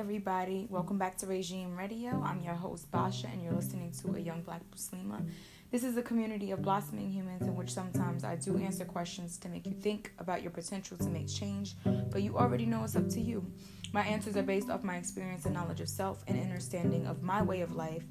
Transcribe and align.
everybody. 0.00 0.66
Welcome 0.70 0.96
back 0.96 1.18
to 1.18 1.26
Regime 1.26 1.76
Radio. 1.76 2.22
I'm 2.24 2.40
your 2.40 2.54
host, 2.54 2.90
Basha, 2.90 3.26
and 3.26 3.42
you're 3.42 3.52
listening 3.52 3.92
to 4.00 4.14
A 4.14 4.18
Young 4.18 4.40
Black 4.40 4.62
Muslima. 4.74 5.22
This 5.70 5.84
is 5.84 5.94
a 5.98 6.02
community 6.02 6.52
of 6.52 6.62
blossoming 6.62 7.10
humans 7.10 7.42
in 7.42 7.54
which 7.54 7.70
sometimes 7.70 8.24
I 8.24 8.36
do 8.36 8.56
answer 8.56 8.86
questions 8.86 9.36
to 9.36 9.50
make 9.50 9.66
you 9.66 9.74
think 9.74 10.10
about 10.18 10.40
your 10.40 10.52
potential 10.52 10.96
to 10.96 11.10
make 11.10 11.28
change, 11.28 11.74
but 12.10 12.22
you 12.22 12.38
already 12.38 12.64
know 12.64 12.82
it's 12.82 12.96
up 12.96 13.10
to 13.10 13.20
you. 13.20 13.44
My 13.92 14.00
answers 14.00 14.38
are 14.38 14.42
based 14.42 14.70
off 14.70 14.82
my 14.82 14.96
experience 14.96 15.44
and 15.44 15.52
knowledge 15.52 15.82
of 15.82 15.88
self 15.90 16.24
and 16.26 16.40
understanding 16.40 17.06
of 17.06 17.22
my 17.22 17.42
way 17.42 17.60
of 17.60 17.76
life, 17.76 18.04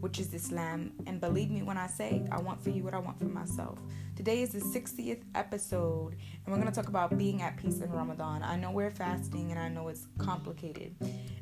which 0.00 0.18
is 0.18 0.32
Islam. 0.34 0.92
And 1.06 1.20
believe 1.20 1.50
me 1.50 1.62
when 1.62 1.76
I 1.76 1.86
say 1.86 2.24
I 2.30 2.40
want 2.40 2.62
for 2.62 2.70
you 2.70 2.82
what 2.84 2.94
I 2.94 2.98
want 2.98 3.18
for 3.18 3.26
myself. 3.26 3.78
Today 4.16 4.42
is 4.42 4.50
the 4.50 4.60
60th 4.60 5.22
episode, 5.34 6.16
and 6.44 6.46
we're 6.46 6.60
going 6.60 6.66
to 6.66 6.74
talk 6.74 6.88
about 6.88 7.16
being 7.16 7.40
at 7.42 7.56
peace 7.56 7.80
in 7.80 7.90
Ramadan. 7.90 8.42
I 8.42 8.56
know 8.56 8.70
we're 8.70 8.90
fasting 8.90 9.52
and 9.52 9.60
I 9.60 9.68
know 9.68 9.88
it's 9.88 10.06
complicated. 10.18 10.96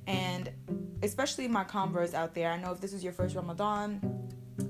And 0.06 0.50
especially 1.02 1.48
my 1.48 1.64
converts 1.64 2.12
out 2.12 2.34
there, 2.34 2.50
I 2.50 2.59
know 2.59 2.73
if 2.73 2.80
this 2.80 2.92
is 2.92 3.02
your 3.02 3.14
first 3.14 3.34
Ramadan, 3.34 4.00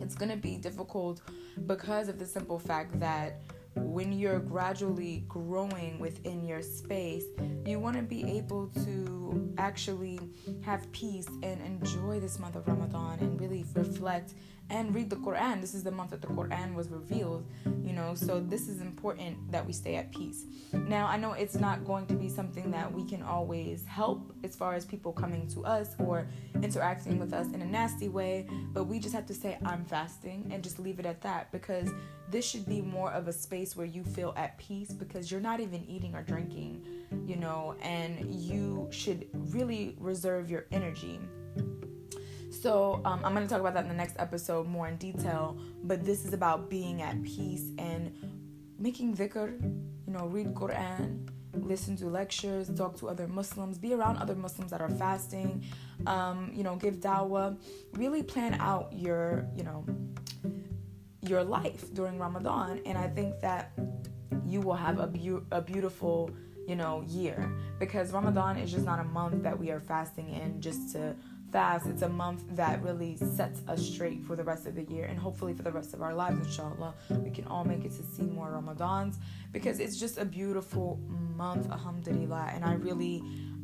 it's 0.01 0.15
going 0.15 0.31
to 0.31 0.37
be 0.37 0.57
difficult 0.57 1.21
because 1.67 2.09
of 2.09 2.19
the 2.19 2.27
simple 2.27 2.59
fact 2.59 2.99
that 3.01 3.41
when 3.77 4.13
you're 4.13 4.41
gradually 4.41 5.25
growing 5.29 5.99
within 5.99 6.45
your 6.45 6.63
space, 6.63 7.25
you 7.65 7.79
want 7.79 7.97
to 7.97 8.03
be 8.03 8.25
able 8.39 8.69
to 8.85 9.55
actually 9.59 10.19
have 10.63 10.91
peace 10.93 11.27
and 11.43 11.61
enjoy 11.63 12.21
this 12.21 12.39
month 12.39 12.57
of 12.57 12.67
Ramadan 12.67 13.19
and 13.21 13.41
really 13.41 13.65
reflect 13.75 14.35
and 14.71 14.95
read 14.95 15.11
the 15.11 15.17
Quran. 15.17 15.61
This 15.61 15.75
is 15.75 15.83
the 15.83 15.91
month 15.91 16.11
that 16.11 16.21
the 16.21 16.29
Quran 16.29 16.75
was 16.75 16.89
revealed, 16.91 17.47
you 17.85 17.93
know, 17.93 18.15
so 18.15 18.41
this 18.41 18.69
is 18.69 18.81
important 18.81 19.51
that 19.53 19.65
we 19.65 19.73
stay 19.73 19.97
at 19.97 20.11
peace. 20.11 20.45
Now, 20.73 21.07
I 21.07 21.17
know 21.17 21.33
it's 21.33 21.55
not 21.55 21.85
going 21.85 22.07
to 22.07 22.15
be 22.15 22.29
something 22.29 22.71
that 22.73 22.93
we 22.93 23.05
can 23.05 23.23
always 23.23 23.85
help 23.85 24.35
as 24.43 24.57
far 24.57 24.75
as 24.75 24.85
people 24.85 25.13
coming 25.13 25.47
to 25.49 25.65
us 25.65 25.95
or 25.99 26.27
interacting 26.63 27.19
with 27.19 27.33
us 27.33 27.47
in 27.53 27.63
a 27.63 27.67
nasty 27.67 28.09
way, 28.09 28.49
but 28.73 28.85
we 28.85 28.99
just 28.99 29.15
have 29.15 29.27
to 29.27 29.35
say, 29.35 29.59
I'm 29.65 29.85
fasting 29.85 30.51
and 30.53 30.63
just 30.63 30.79
leave 30.79 30.99
it 30.99 31.07
at 31.07 31.21
that 31.23 31.53
because 31.53 31.89
this 32.29 32.45
should 32.45 32.67
be 32.67 32.81
more 32.81 33.13
of 33.13 33.29
a 33.29 33.33
space 33.33 33.77
where 33.77 33.87
you 33.87 34.03
feel 34.03 34.35
at 34.37 34.59
peace 34.59 34.91
because 34.91 35.31
you're 35.31 35.41
not 35.41 35.61
even 35.61 35.85
eating 35.85 36.15
or 36.15 36.23
drinking, 36.23 36.85
you 37.25 37.37
know, 37.37 37.77
and 37.81 38.35
you 38.35 38.89
should 38.91 39.29
really 39.33 39.97
reserve 40.01 40.51
your 40.51 40.67
energy 40.73 41.21
so 42.67 43.01
um, 43.05 43.21
I'm 43.23 43.33
going 43.33 43.47
to 43.47 43.49
talk 43.49 43.61
about 43.61 43.75
that 43.75 43.85
in 43.85 43.89
the 43.89 43.95
next 43.95 44.17
episode 44.19 44.67
more 44.67 44.89
in 44.89 44.97
detail. 44.97 45.57
But 45.85 46.05
this 46.05 46.25
is 46.25 46.33
about 46.33 46.69
being 46.69 47.01
at 47.01 47.23
peace 47.23 47.71
and 47.79 48.13
making 48.77 49.17
dhikr, 49.17 49.63
you 49.63 50.13
know, 50.13 50.27
read 50.27 50.53
Quran, 50.53 51.29
listen 51.53 51.95
to 51.99 52.07
lectures, 52.07 52.69
talk 52.77 52.99
to 52.99 53.09
other 53.09 53.29
Muslims, 53.29 53.79
be 53.79 53.95
around 53.95 54.17
other 54.17 54.35
Muslims 54.35 54.73
that 54.73 54.81
are 54.81 54.91
fasting, 54.91 55.63
um, 56.09 56.51
you 56.53 56.65
know, 56.65 56.75
give 56.75 56.97
dawah. 56.97 57.57
Really 57.93 58.25
plan 58.25 58.55
out 58.55 58.93
your, 58.93 59.47
you 59.55 59.63
know, 59.63 59.85
your 61.21 61.45
life 61.45 61.95
during 61.95 62.19
Ramadan. 62.19 62.81
And 62.85 62.99
I 62.99 63.07
think 63.07 63.39
that 63.43 63.79
you 64.45 64.61
will 64.61 64.75
have 64.75 64.99
a, 64.99 65.09
a 65.53 65.61
beautiful, 65.61 66.33
you 66.67 66.75
know, 66.75 67.05
year 67.07 67.49
because 67.79 68.11
Ramadan 68.11 68.57
is 68.57 68.73
just 68.73 68.85
not 68.85 68.99
a 68.99 69.05
month 69.05 69.45
that 69.45 69.57
we 69.57 69.71
are 69.71 69.79
fasting 69.79 70.31
in 70.31 70.61
just 70.61 70.91
to 70.95 71.15
fast, 71.57 71.87
it's 71.87 72.03
a 72.03 72.09
month 72.11 72.43
that 72.51 72.83
really 72.83 73.17
sets 73.17 73.63
us 73.67 73.81
straight 73.81 74.23
for 74.23 74.37
the 74.37 74.45
rest 74.45 74.67
of 74.67 74.75
the 74.75 74.83
year 74.93 75.07
and 75.07 75.19
hopefully 75.19 75.55
for 75.55 75.63
the 75.63 75.73
rest 75.73 75.95
of 75.95 76.03
our 76.03 76.13
lives, 76.13 76.39
inshallah. 76.47 76.93
We 77.09 77.31
can 77.31 77.47
all 77.47 77.65
make 77.65 77.83
it 77.83 77.93
to 77.93 78.03
see 78.03 78.25
more 78.25 78.51
Ramadans 78.51 79.17
because 79.53 79.81
it's 79.81 79.97
just 79.97 80.19
a 80.19 80.27
beautiful 80.27 81.01
month, 81.35 81.71
alhamdulillah. 81.73 82.51
And 82.53 82.63
I 82.63 82.75
really, 82.75 83.23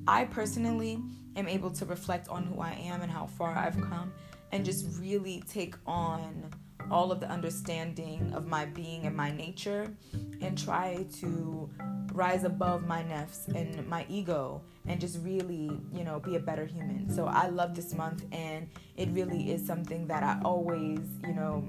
I 0.09 0.25
personally 0.25 1.03
am 1.37 1.47
able 1.47 1.71
to 1.73 1.85
reflect 1.85 2.31
on 2.31 2.45
who 2.45 2.63
I 2.63 2.73
am 2.83 3.03
and 3.03 3.13
how 3.13 3.27
far 3.27 3.55
I've 3.55 3.79
come 3.79 4.11
and 4.53 4.65
just 4.65 4.99
really 4.99 5.45
take 5.47 5.75
on 5.87 6.51
all 6.91 7.13
of 7.13 7.21
the 7.21 7.29
understanding 7.29 8.33
of 8.35 8.47
my 8.47 8.65
being 8.65 9.07
and 9.07 9.17
my 9.17 9.31
nature 9.31 9.95
and 10.41 10.57
try 10.57 11.07
to 11.21 11.71
rise 12.13 12.45
above 12.45 12.87
my 12.87 13.03
nafs 13.03 13.49
and 13.55 13.87
my 13.89 14.05
ego 14.09 14.61
and 14.87 15.01
just 15.01 15.19
really, 15.23 15.71
you 15.93 16.05
know, 16.05 16.21
be 16.21 16.37
a 16.37 16.41
better 16.41 16.67
human. 16.67 17.09
So 17.09 17.27
I 17.27 17.49
love 17.49 17.75
this 17.75 17.95
month 17.95 18.25
and 18.33 18.69
it 18.97 19.09
really 19.11 19.51
is 19.53 19.67
something 19.67 20.07
that 20.09 20.23
I 20.23 20.41
always, 20.45 21.01
you 21.27 21.35
know, 21.35 21.65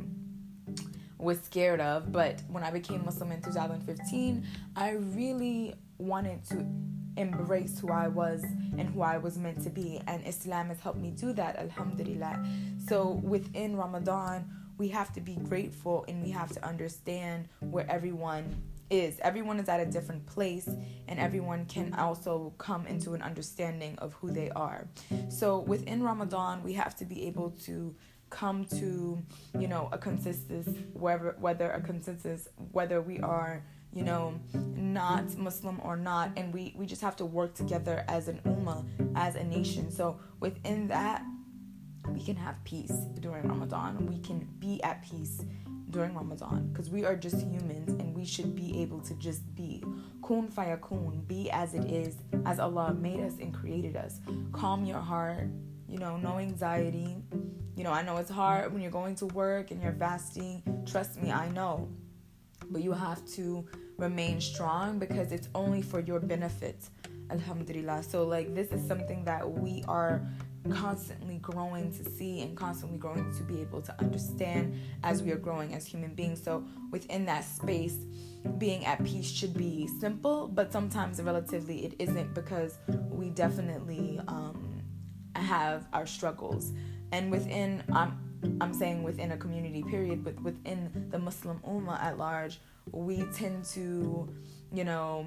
was 1.18 1.40
scared 1.42 1.80
of. 1.80 2.12
But 2.12 2.42
when 2.50 2.64
I 2.64 2.72
became 2.72 3.06
Muslim 3.06 3.32
in 3.32 3.42
2015, 3.42 4.46
I 4.76 4.92
really 4.92 5.76
wanted 5.98 6.44
to 6.50 6.66
embrace 7.16 7.80
who 7.80 7.92
I 7.92 8.08
was 8.08 8.44
and 8.44 8.90
who 8.90 9.02
I 9.02 9.18
was 9.18 9.38
meant 9.38 9.64
to 9.64 9.70
be. 9.70 10.02
And 10.08 10.26
Islam 10.28 10.68
has 10.68 10.80
helped 10.80 11.00
me 11.00 11.12
do 11.12 11.34
that, 11.34 11.56
alhamdulillah. 11.58 12.46
So 12.88 13.22
within 13.24 13.78
Ramadan, 13.78 14.50
we 14.78 14.88
have 14.90 15.14
to 15.14 15.22
be 15.22 15.36
grateful 15.36 16.06
and 16.08 16.24
we 16.24 16.32
have 16.32 16.52
to 16.54 16.66
understand 16.66 17.48
where 17.60 17.90
everyone 17.90 18.56
is. 18.90 19.20
Everyone 19.22 19.60
is 19.60 19.70
at 19.70 19.80
a 19.80 19.86
different 19.86 20.26
place, 20.26 20.68
and 21.08 21.20
everyone 21.20 21.66
can 21.66 21.94
also 21.96 22.54
come 22.58 22.86
into 22.86 23.14
an 23.14 23.22
understanding 23.22 23.98
of 24.00 24.14
who 24.14 24.32
they 24.32 24.50
are. 24.52 24.88
So 25.30 25.60
within 25.60 26.04
Ramadan, 26.04 26.64
we 26.64 26.74
have 26.74 26.96
to 26.98 27.06
be 27.06 27.28
able 27.28 27.52
to 27.66 27.96
come 28.30 28.66
to, 28.66 29.22
you 29.60 29.68
know, 29.68 29.90
a 29.92 29.98
consensus, 29.98 30.68
whether 30.94 31.36
whether 31.40 31.72
a 31.72 31.82
consensus, 31.82 32.48
whether 32.72 33.02
we 33.02 33.20
are 33.20 33.64
you 33.94 34.04
know, 34.04 34.40
not 34.76 35.38
Muslim 35.38 35.80
or 35.84 35.96
not, 35.96 36.32
and 36.36 36.52
we, 36.54 36.74
we 36.76 36.86
just 36.86 37.02
have 37.02 37.16
to 37.16 37.26
work 37.26 37.54
together 37.54 38.04
as 38.08 38.28
an 38.28 38.40
ummah, 38.46 38.84
as 39.16 39.36
a 39.36 39.44
nation. 39.44 39.92
So 39.92 40.20
within 40.40 40.88
that, 40.88 41.24
we 42.14 42.22
can 42.22 42.36
have 42.36 42.64
peace 42.64 42.94
during 43.20 43.48
Ramadan. 43.48 44.06
We 44.06 44.20
can 44.20 44.48
be 44.60 44.82
at 44.84 45.04
peace 45.04 45.44
during 45.90 46.14
Ramadan 46.16 46.70
because 46.72 46.90
we 46.90 47.06
are 47.06 47.16
just 47.16 47.42
humans 47.42 47.90
and 47.90 48.16
we 48.16 48.26
should 48.26 48.56
be 48.56 48.82
able 48.82 49.00
to 49.02 49.14
just 49.16 49.54
be. 49.56 49.84
Kun 50.26 50.48
fayakun, 50.48 51.28
be 51.28 51.50
as 51.52 51.74
it 51.74 51.86
is, 51.86 52.16
as 52.46 52.60
Allah 52.60 52.94
made 52.94 53.20
us 53.20 53.34
and 53.40 53.54
created 53.54 53.96
us. 53.96 54.20
Calm 54.52 54.86
your 54.86 55.00
heart, 55.00 55.48
you 55.88 55.98
know, 55.98 56.18
no 56.18 56.38
anxiety. 56.38 57.18
You 57.76 57.84
know, 57.84 57.92
I 57.92 58.04
know 58.04 58.18
it's 58.18 58.30
hard 58.30 58.72
when 58.72 58.82
you're 58.82 58.92
going 58.92 59.16
to 59.16 59.26
work 59.28 59.72
and 59.72 59.82
you're 59.82 59.94
fasting. 59.94 60.62
Trust 60.86 61.22
me, 61.22 61.32
I 61.32 61.50
know. 61.50 61.90
But 62.70 62.82
you 62.84 62.92
have 62.94 63.26
to 63.36 63.66
remain 63.98 64.40
strong 64.40 65.00
because 65.00 65.32
it's 65.32 65.50
only 65.54 65.82
for 65.82 66.00
your 66.00 66.20
benefit. 66.20 66.78
Alhamdulillah. 67.30 68.04
So, 68.04 68.24
like, 68.24 68.54
this 68.54 68.72
is 68.72 68.86
something 68.88 69.24
that 69.26 69.50
we 69.50 69.84
are 69.88 70.22
constantly 70.72 71.38
growing 71.38 71.92
to 71.94 72.04
see 72.10 72.42
and 72.42 72.56
constantly 72.56 72.98
growing 72.98 73.34
to 73.36 73.44
be 73.44 73.62
able 73.62 73.82
to 73.82 74.00
understand 74.00 74.76
as 75.04 75.22
we 75.22 75.32
are 75.32 75.38
growing 75.38 75.74
as 75.74 75.86
human 75.86 76.14
beings. 76.14 76.42
So, 76.42 76.66
within 76.92 77.26
that 77.26 77.44
space, 77.44 77.98
being 78.58 78.86
at 78.86 79.04
peace 79.04 79.30
should 79.30 79.54
be 79.54 79.88
simple, 80.00 80.48
but 80.48 80.72
sometimes 80.72 81.22
relatively 81.22 81.86
it 81.86 81.96
isn't 82.00 82.34
because 82.34 82.78
we 83.10 83.30
definitely 83.30 84.20
um, 84.28 84.82
have 85.36 85.88
our 85.94 86.06
struggles. 86.06 86.72
And 87.12 87.32
within, 87.32 87.84
I'm, 87.92 88.58
I'm 88.60 88.74
saying 88.74 89.04
within 89.04 89.32
a 89.32 89.38
community 89.38 89.84
period, 89.84 90.24
but 90.24 90.40
within 90.42 91.08
the 91.10 91.20
Muslim 91.20 91.60
Ummah 91.60 92.02
at 92.02 92.18
large, 92.18 92.60
we 92.92 93.24
tend 93.34 93.66
to, 93.66 94.28
you 94.74 94.84
know, 94.84 95.26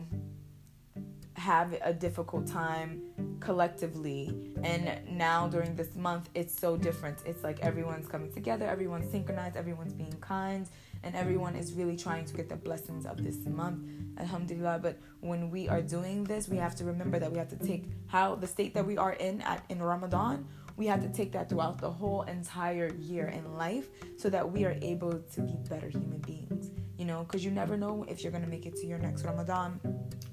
have 1.34 1.74
a 1.82 1.92
difficult 1.92 2.47
time 2.47 3.03
collectively. 3.46 4.52
And 4.64 4.84
now 5.08 5.46
during 5.46 5.76
this 5.76 5.94
month 5.94 6.28
it's 6.34 6.54
so 6.58 6.76
different. 6.76 7.18
It's 7.24 7.44
like 7.44 7.60
everyone's 7.60 8.08
coming 8.08 8.32
together 8.32 8.66
everyone's 8.66 9.08
synchronized 9.10 9.56
everyone's 9.56 9.92
being 9.92 10.18
kind 10.20 10.68
and 11.04 11.14
everyone 11.14 11.54
is 11.54 11.72
really 11.74 11.96
trying 11.96 12.24
to 12.24 12.34
get 12.34 12.48
the 12.48 12.56
blessings 12.56 13.06
of 13.06 13.22
this 13.22 13.38
month. 13.46 13.78
Alhamdulillah. 14.18 14.80
But 14.82 14.98
when 15.21 15.48
we 15.48 15.68
are 15.68 15.80
doing 15.80 16.24
this 16.24 16.48
we 16.48 16.56
have 16.56 16.74
to 16.74 16.84
remember 16.84 17.21
that 17.21 17.30
we 17.30 17.38
have 17.38 17.48
to 17.56 17.60
take 17.71 17.84
how 18.09 18.34
the 18.34 18.48
state 18.48 18.74
that 18.74 18.84
we 18.84 18.98
are 18.98 19.12
in 19.12 19.41
at 19.42 19.65
in 19.68 19.80
ramadan 19.80 20.47
we 20.76 20.86
have 20.86 21.00
to 21.00 21.09
take 21.09 21.32
that 21.32 21.48
throughout 21.48 21.78
the 21.78 21.91
whole 21.91 22.22
entire 22.22 22.92
year 22.94 23.28
in 23.28 23.44
life 23.56 23.88
so 24.18 24.28
that 24.28 24.44
we 24.53 24.65
are 24.65 24.76
able 24.82 25.15
to 25.34 25.41
be 25.41 25.54
better 25.71 25.88
human 25.88 26.18
beings 26.18 26.71
you 26.98 27.04
know 27.04 27.24
because 27.24 27.44
you 27.44 27.50
never 27.50 27.76
know 27.76 28.04
if 28.09 28.22
you're 28.22 28.34
going 28.36 28.44
to 28.44 28.50
make 28.56 28.66
it 28.66 28.76
to 28.76 28.86
your 28.86 28.98
next 28.98 29.24
ramadan. 29.24 29.80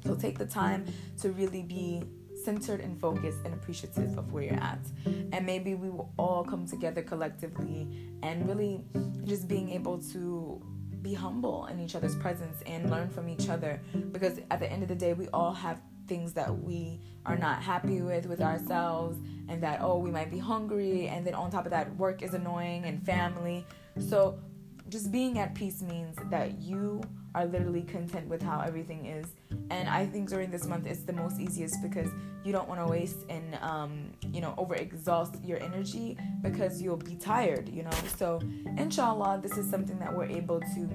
So 0.05 0.15
take 0.15 0.37
the 0.37 0.45
time 0.45 0.85
to 1.21 1.31
really 1.31 1.63
be 1.63 2.03
centered 2.43 2.81
and 2.81 2.99
focused 2.99 3.39
and 3.45 3.53
appreciative 3.53 4.17
of 4.17 4.31
where 4.31 4.43
you're 4.43 4.53
at. 4.55 4.79
And 5.05 5.45
maybe 5.45 5.75
we 5.75 5.89
will 5.89 6.11
all 6.17 6.43
come 6.43 6.65
together 6.65 7.01
collectively 7.01 7.87
and 8.21 8.47
really 8.47 8.83
just 9.25 9.47
being 9.47 9.69
able 9.69 9.99
to 10.13 10.61
be 11.01 11.13
humble 11.13 11.65
in 11.65 11.79
each 11.79 11.95
other's 11.95 12.15
presence 12.15 12.61
and 12.65 12.89
learn 12.89 13.09
from 13.09 13.27
each 13.27 13.49
other 13.49 13.81
because 14.13 14.39
at 14.49 14.59
the 14.59 14.71
end 14.71 14.81
of 14.81 14.89
the 14.89 14.95
day 14.95 15.13
we 15.13 15.27
all 15.33 15.53
have 15.53 15.81
things 16.07 16.31
that 16.33 16.63
we 16.63 16.99
are 17.25 17.37
not 17.37 17.61
happy 17.61 18.01
with 18.01 18.25
with 18.25 18.41
ourselves 18.41 19.17
and 19.49 19.61
that 19.61 19.79
oh 19.81 19.97
we 19.97 20.09
might 20.09 20.31
be 20.31 20.37
hungry 20.37 21.07
and 21.07 21.27
then 21.27 21.33
on 21.33 21.51
top 21.51 21.65
of 21.65 21.71
that 21.71 21.93
work 21.97 22.21
is 22.21 22.33
annoying 22.33 22.85
and 22.85 23.05
family 23.05 23.65
so 23.99 24.39
just 24.87 25.11
being 25.11 25.39
at 25.39 25.53
peace 25.53 25.81
means 25.81 26.17
that 26.29 26.61
you 26.61 27.01
are 27.35 27.45
literally 27.45 27.81
content 27.81 28.27
with 28.27 28.41
how 28.41 28.61
everything 28.61 29.05
is. 29.05 29.27
And 29.69 29.89
I 29.89 30.05
think 30.05 30.29
during 30.29 30.51
this 30.51 30.65
month 30.65 30.85
it's 30.85 31.03
the 31.03 31.13
most 31.13 31.39
easiest 31.39 31.81
because 31.81 32.09
you 32.43 32.51
don't 32.51 32.67
want 32.67 32.81
to 32.81 32.87
waste 32.87 33.19
and 33.29 33.55
um, 33.61 34.11
you 34.31 34.41
know 34.41 34.53
over 34.57 34.75
exhaust 34.75 35.35
your 35.43 35.61
energy 35.61 36.17
because 36.41 36.81
you'll 36.81 36.97
be 36.97 37.15
tired, 37.15 37.69
you 37.69 37.83
know. 37.83 37.97
So 38.17 38.41
inshallah, 38.77 39.39
this 39.41 39.57
is 39.57 39.69
something 39.69 39.97
that 39.99 40.15
we're 40.15 40.25
able 40.25 40.59
to 40.59 40.89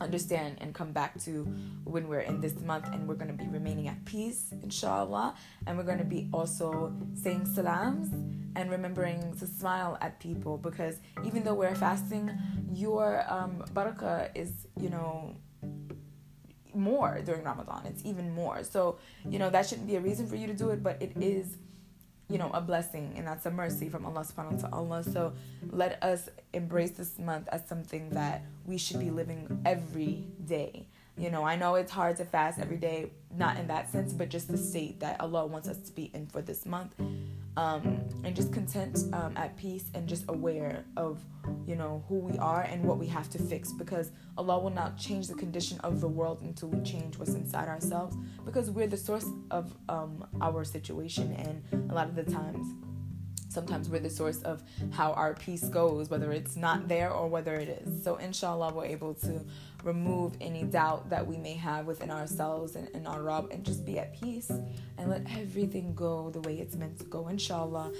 understand 0.00 0.58
and 0.60 0.74
come 0.74 0.92
back 0.92 1.18
to 1.22 1.44
when 1.84 2.08
we're 2.08 2.20
in 2.20 2.40
this 2.40 2.60
month 2.60 2.86
and 2.92 3.08
we're 3.08 3.14
going 3.14 3.34
to 3.34 3.44
be 3.44 3.48
remaining 3.48 3.88
at 3.88 4.04
peace 4.04 4.52
inshallah 4.62 5.34
and 5.66 5.76
we're 5.76 5.84
going 5.84 5.98
to 5.98 6.04
be 6.04 6.28
also 6.32 6.94
saying 7.14 7.46
salams 7.46 8.12
and 8.56 8.70
remembering 8.70 9.34
to 9.38 9.46
smile 9.46 9.96
at 10.00 10.20
people 10.20 10.58
because 10.58 10.96
even 11.24 11.42
though 11.44 11.54
we're 11.54 11.74
fasting 11.74 12.30
your 12.72 13.24
um, 13.32 13.64
barakah 13.72 14.28
is 14.34 14.66
you 14.78 14.90
know 14.90 15.34
more 16.74 17.20
during 17.24 17.42
ramadan 17.42 17.82
it's 17.86 18.04
even 18.04 18.30
more 18.34 18.62
so 18.62 18.98
you 19.28 19.38
know 19.38 19.48
that 19.48 19.66
shouldn't 19.66 19.86
be 19.86 19.96
a 19.96 20.00
reason 20.00 20.26
for 20.26 20.36
you 20.36 20.46
to 20.46 20.54
do 20.54 20.70
it 20.70 20.82
but 20.82 21.00
it 21.00 21.12
is 21.16 21.56
you 22.28 22.38
know, 22.38 22.50
a 22.52 22.60
blessing 22.60 23.14
and 23.16 23.26
that's 23.26 23.46
a 23.46 23.50
mercy 23.50 23.88
from 23.88 24.04
Allah 24.04 24.22
subhanahu 24.22 24.62
wa 24.62 24.68
ta'ala. 24.68 25.04
So 25.04 25.32
let 25.70 26.02
us 26.02 26.28
embrace 26.52 26.92
this 26.92 27.18
month 27.18 27.48
as 27.52 27.66
something 27.68 28.10
that 28.10 28.42
we 28.64 28.78
should 28.78 28.98
be 28.98 29.10
living 29.10 29.62
every 29.64 30.24
day. 30.44 30.88
You 31.16 31.30
know, 31.30 31.44
I 31.44 31.56
know 31.56 31.76
it's 31.76 31.92
hard 31.92 32.16
to 32.16 32.24
fast 32.24 32.58
every 32.58 32.76
day, 32.76 33.10
not 33.34 33.58
in 33.58 33.68
that 33.68 33.90
sense, 33.90 34.12
but 34.12 34.28
just 34.28 34.48
the 34.48 34.58
state 34.58 35.00
that 35.00 35.20
Allah 35.20 35.46
wants 35.46 35.68
us 35.68 35.78
to 35.78 35.92
be 35.92 36.10
in 36.12 36.26
for 36.26 36.42
this 36.42 36.66
month 36.66 36.94
um, 37.56 38.00
and 38.24 38.34
just 38.34 38.52
content, 38.52 38.98
um, 39.12 39.36
at 39.36 39.56
peace, 39.56 39.90
and 39.94 40.08
just 40.08 40.24
aware 40.28 40.84
of, 40.96 41.24
you 41.66 41.76
know, 41.76 42.04
who 42.08 42.16
we 42.16 42.36
are 42.38 42.62
and 42.62 42.84
what 42.84 42.98
we 42.98 43.06
have 43.06 43.30
to 43.30 43.38
fix. 43.38 43.72
Because 43.72 44.12
Allah 44.36 44.58
will 44.58 44.70
not 44.70 44.96
change 44.96 45.28
the 45.28 45.34
condition 45.34 45.78
of 45.80 46.00
the 46.00 46.08
world 46.08 46.42
until 46.42 46.68
we 46.68 46.80
change 46.82 47.18
what's 47.18 47.34
inside 47.34 47.68
ourselves. 47.68 48.16
Because 48.44 48.70
we're 48.70 48.86
the 48.86 48.96
source 48.96 49.26
of 49.50 49.74
um, 49.88 50.26
our 50.40 50.64
situation, 50.64 51.32
and 51.34 51.90
a 51.90 51.94
lot 51.94 52.08
of 52.08 52.14
the 52.14 52.24
times 52.24 52.66
sometimes 53.48 53.88
we're 53.88 54.00
the 54.00 54.10
source 54.10 54.42
of 54.42 54.62
how 54.90 55.12
our 55.12 55.34
peace 55.34 55.64
goes, 55.64 56.10
whether 56.10 56.32
it's 56.32 56.56
not 56.56 56.88
there 56.88 57.10
or 57.10 57.28
whether 57.28 57.54
it 57.54 57.68
is. 57.68 58.02
So, 58.02 58.16
inshallah, 58.16 58.74
we're 58.74 58.86
able 58.86 59.14
to 59.14 59.44
remove 59.84 60.32
any 60.40 60.64
doubt 60.64 61.08
that 61.10 61.24
we 61.24 61.36
may 61.36 61.54
have 61.54 61.86
within 61.86 62.10
ourselves 62.10 62.74
and 62.74 62.88
in 62.88 63.06
our 63.06 63.22
Rabb 63.22 63.48
and 63.52 63.64
just 63.64 63.86
be 63.86 63.98
at 63.98 64.18
peace 64.20 64.50
and 64.50 65.08
let 65.08 65.22
everything 65.38 65.94
go 65.94 66.30
the 66.30 66.40
way 66.40 66.58
it's 66.58 66.74
meant 66.74 66.98
to 66.98 67.04
go, 67.04 67.28
inshallah. 67.28 67.92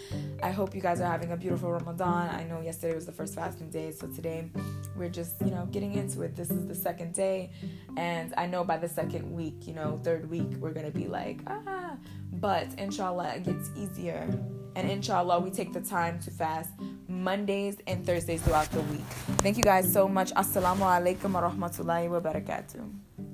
I 0.42 0.50
hope 0.50 0.74
you 0.74 0.80
guys 0.80 1.00
are 1.00 1.10
having 1.10 1.32
a 1.32 1.36
beautiful 1.36 1.70
Ramadan. 1.70 2.34
I 2.34 2.44
know 2.44 2.60
yesterday 2.60 2.94
was 2.94 3.06
the 3.06 3.12
first 3.12 3.34
fasting 3.34 3.70
day, 3.70 3.92
so 3.92 4.08
today 4.08 4.50
we're 4.96 5.08
just, 5.08 5.40
you 5.40 5.50
know, 5.50 5.66
getting 5.70 5.94
into 5.94 6.22
it. 6.22 6.34
This 6.34 6.50
is 6.50 6.66
the 6.66 6.74
second 6.74 7.14
day, 7.14 7.52
and 7.96 8.34
I 8.36 8.46
know 8.46 8.64
by 8.64 8.78
the 8.78 8.88
second 8.88 9.30
week, 9.32 9.66
you 9.66 9.74
know, 9.74 10.00
third 10.02 10.28
week, 10.28 10.48
we're 10.58 10.72
gonna 10.72 10.90
be 10.90 11.06
like, 11.06 11.40
ah, 11.46 11.96
but 12.32 12.68
inshallah, 12.78 13.34
it 13.36 13.44
gets 13.44 13.70
easier 13.76 14.28
and 14.76 14.90
inshallah, 14.90 15.40
we 15.40 15.50
take 15.50 15.72
the 15.72 15.80
time 15.80 16.20
to 16.20 16.30
fast 16.30 16.70
Mondays 17.08 17.78
and 17.86 18.04
Thursdays 18.04 18.42
throughout 18.42 18.70
the 18.70 18.82
week. 18.82 19.00
Thank 19.40 19.56
you 19.56 19.64
guys 19.64 19.90
so 19.90 20.06
much. 20.06 20.32
Assalamu 20.34 20.84
alaikum 20.84 21.32
wa 21.32 21.50
rahmatullahi 21.50 22.10
wa 22.10 22.20
barakatuh. 22.20 23.25